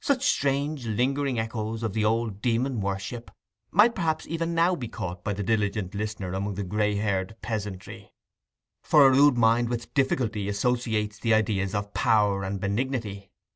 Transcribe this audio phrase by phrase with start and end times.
[0.00, 3.30] Such strange lingering echoes of the old demon worship
[3.70, 8.12] might perhaps even now be caught by the diligent listener among the grey haired peasantry;
[8.82, 13.30] for the rude mind with difficulty associates the ideas of power and benignity.